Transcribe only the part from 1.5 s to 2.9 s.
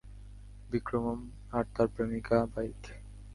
আর তার প্রেমিকা বাইক!